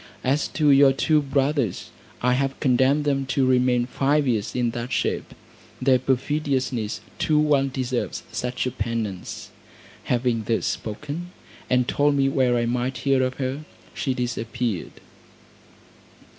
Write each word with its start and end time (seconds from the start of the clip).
As 0.23 0.47
to 0.57 0.71
your 0.71 0.93
two 0.93 1.21
brothers, 1.21 1.91
I 2.23 2.33
have 2.33 2.59
condemned 2.59 3.03
them 3.05 3.27
to 3.27 3.45
remain 3.45 3.85
five 3.85 4.27
years 4.27 4.55
in 4.55 4.71
that 4.71 4.91
shape. 4.91 5.35
Their 5.79 5.99
perfidiousness 5.99 7.01
too 7.19 7.37
well 7.39 7.67
deserves 7.67 8.23
such 8.31 8.65
a 8.65 8.71
penance." 8.71 9.51
Having 10.05 10.45
thus 10.45 10.65
spoken 10.65 11.29
and 11.69 11.87
told 11.87 12.15
me 12.15 12.29
where 12.29 12.57
I 12.57 12.65
might 12.65 12.97
hear 13.05 13.21
of 13.21 13.35
her, 13.35 13.63
she 13.93 14.15
disappeared. 14.15 14.93